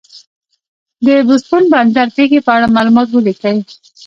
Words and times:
د 1.05 1.07
بوستون 1.27 1.63
بندر 1.73 2.07
پېښې 2.17 2.39
په 2.45 2.51
اړه 2.55 2.67
معلومات 2.75 3.07
ولیکئ. 3.11 3.55